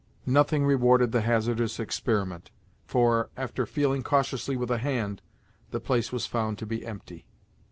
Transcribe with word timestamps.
Nothing 0.25 0.65
rewarded 0.65 1.11
the 1.11 1.21
hazardous 1.21 1.79
experiment; 1.79 2.49
for, 2.87 3.29
after 3.37 3.67
feeling 3.67 4.01
cautiously 4.01 4.57
with 4.57 4.71
a 4.71 4.79
hand, 4.79 5.21
the 5.69 5.79
place 5.79 6.11
was 6.11 6.25
found 6.25 6.57
to 6.57 6.65
be 6.65 6.83
empty. 6.83 7.27